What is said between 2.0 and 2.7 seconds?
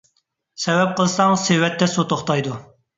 توختايدۇ.